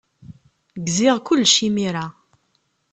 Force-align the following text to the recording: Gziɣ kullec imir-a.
Gziɣ 0.85 1.15
kullec 1.27 1.55
imir-a. 1.67 2.05